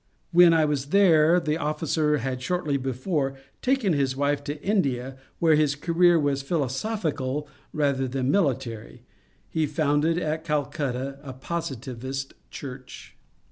When 0.31 0.51
I 0.51 0.65
was 0.65 0.87
there 0.87 1.39
the 1.39 1.57
officer 1.57 2.17
had 2.17 2.41
shortly 2.41 2.75
before 2.75 3.37
taken 3.61 3.93
his 3.93 4.15
bride 4.15 4.43
to 4.45 4.59
India, 4.63 5.15
where 5.37 5.53
his 5.53 5.75
career 5.75 6.19
was 6.19 6.41
philosophical 6.41 7.47
rather 7.71 8.07
than 8.07 8.31
military; 8.31 9.03
he 9.47 9.67
founded 9.67 10.17
at 10.17 10.43
Calcutta 10.43 11.19
a 11.21 11.33
Positivist 11.33 12.33
church. 12.49 13.15